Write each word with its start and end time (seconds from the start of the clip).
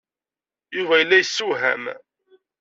Yuba 0.75 0.95
yella 0.97 1.15
yesewham. 1.17 1.83